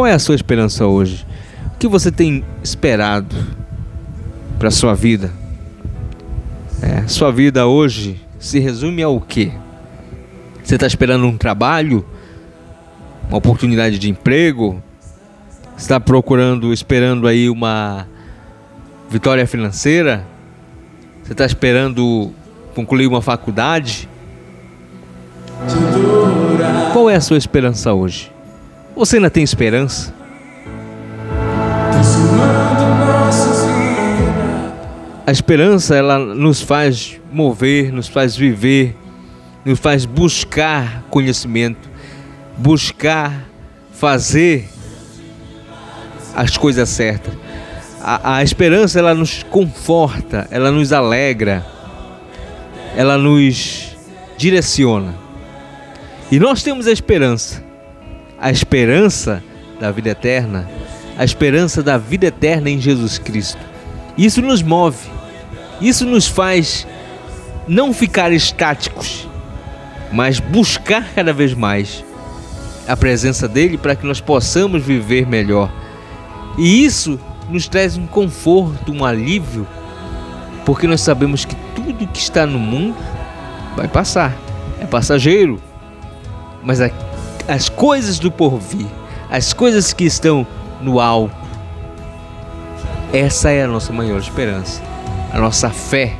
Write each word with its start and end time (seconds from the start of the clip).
Qual 0.00 0.06
é 0.06 0.14
a 0.14 0.18
sua 0.18 0.34
esperança 0.34 0.86
hoje? 0.86 1.26
O 1.74 1.78
que 1.78 1.86
você 1.86 2.10
tem 2.10 2.42
esperado 2.64 3.36
para 4.58 4.68
a 4.68 4.70
sua 4.70 4.94
vida? 4.94 5.30
É, 6.80 7.06
sua 7.06 7.30
vida 7.30 7.66
hoje 7.66 8.18
se 8.38 8.58
resume 8.58 9.02
ao 9.02 9.20
quê? 9.20 9.52
Você 10.64 10.76
está 10.76 10.86
esperando 10.86 11.26
um 11.26 11.36
trabalho? 11.36 12.02
Uma 13.28 13.36
oportunidade 13.36 13.98
de 13.98 14.08
emprego? 14.08 14.82
Está 15.76 16.00
procurando, 16.00 16.72
esperando 16.72 17.28
aí 17.28 17.50
uma 17.50 18.08
vitória 19.10 19.46
financeira? 19.46 20.26
Você 21.22 21.32
está 21.32 21.44
esperando 21.44 22.32
concluir 22.74 23.06
uma 23.06 23.20
faculdade? 23.20 24.08
Qual 26.90 27.10
é 27.10 27.16
a 27.16 27.20
sua 27.20 27.36
esperança 27.36 27.92
hoje? 27.92 28.32
Você 28.96 29.16
ainda 29.16 29.30
tem 29.30 29.42
esperança? 29.42 30.12
A 35.26 35.32
esperança 35.32 35.94
ela 35.94 36.18
nos 36.18 36.60
faz 36.60 37.20
mover, 37.32 37.92
nos 37.92 38.08
faz 38.08 38.34
viver, 38.36 38.96
nos 39.64 39.78
faz 39.78 40.04
buscar 40.04 41.04
conhecimento, 41.08 41.88
buscar 42.56 43.44
fazer 43.92 44.68
as 46.34 46.56
coisas 46.56 46.88
certas. 46.88 47.32
A, 48.02 48.36
a 48.38 48.42
esperança 48.42 48.98
ela 48.98 49.14
nos 49.14 49.42
conforta, 49.44 50.48
ela 50.50 50.70
nos 50.70 50.92
alegra, 50.92 51.64
ela 52.96 53.16
nos 53.16 53.96
direciona. 54.36 55.14
E 56.32 56.40
nós 56.40 56.62
temos 56.62 56.86
a 56.86 56.92
esperança, 56.92 57.62
a 58.40 58.50
esperança 58.50 59.42
da 59.78 59.90
vida 59.90 60.10
eterna, 60.10 60.68
a 61.18 61.24
esperança 61.24 61.82
da 61.82 61.98
vida 61.98 62.26
eterna 62.26 62.70
em 62.70 62.80
Jesus 62.80 63.18
Cristo. 63.18 63.60
Isso 64.16 64.40
nos 64.40 64.62
move, 64.62 65.08
isso 65.80 66.06
nos 66.06 66.26
faz 66.26 66.86
não 67.68 67.92
ficar 67.92 68.32
estáticos, 68.32 69.28
mas 70.10 70.40
buscar 70.40 71.06
cada 71.14 71.32
vez 71.32 71.54
mais 71.54 72.04
a 72.88 72.96
presença 72.96 73.46
dele 73.46 73.76
para 73.76 73.94
que 73.94 74.06
nós 74.06 74.20
possamos 74.20 74.82
viver 74.82 75.26
melhor. 75.26 75.70
E 76.58 76.84
isso 76.84 77.20
nos 77.48 77.68
traz 77.68 77.96
um 77.96 78.06
conforto, 78.06 78.90
um 78.92 79.04
alívio, 79.04 79.66
porque 80.64 80.86
nós 80.86 81.00
sabemos 81.00 81.44
que 81.44 81.54
tudo 81.74 82.06
que 82.06 82.18
está 82.18 82.46
no 82.46 82.58
mundo 82.58 82.96
vai 83.76 83.86
passar, 83.86 84.36
é 84.80 84.86
passageiro. 84.86 85.60
Mas 86.62 86.80
a, 86.80 86.90
as 87.50 87.68
coisas 87.68 88.18
do 88.18 88.30
porvir, 88.30 88.86
as 89.30 89.52
coisas 89.52 89.92
que 89.92 90.04
estão 90.04 90.46
no 90.80 91.00
alto, 91.00 91.34
essa 93.12 93.50
é 93.50 93.64
a 93.64 93.66
nossa 93.66 93.92
maior 93.92 94.18
esperança, 94.18 94.80
a 95.32 95.38
nossa 95.38 95.68
fé. 95.68 96.16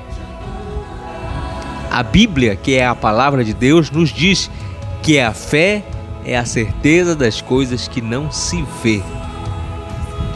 A 1.91 2.03
Bíblia, 2.03 2.57
que 2.57 2.77
é 2.77 2.87
a 2.87 2.95
palavra 2.95 3.45
de 3.45 3.55
Deus, 3.55 3.91
nos 3.91 4.11
diz 4.11 4.51
que 5.03 5.19
a 5.19 5.33
fé 5.33 5.83
é 6.25 6.37
a 6.37 6.45
certeza 6.45 7.17
das 7.17 7.41
coisas 7.41 7.89
que 7.89 8.01
não 8.01 8.31
se 8.31 8.65
vê 8.83 9.03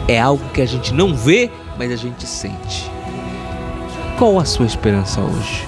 é 0.07 0.19
algo 0.19 0.43
que 0.49 0.61
a 0.61 0.65
gente 0.65 0.93
não 0.93 1.15
vê, 1.15 1.49
mas 1.77 1.91
a 1.91 1.95
gente 1.95 2.25
sente. 2.25 2.91
Qual 4.17 4.39
a 4.39 4.45
sua 4.45 4.65
esperança 4.65 5.19
hoje? 5.19 5.67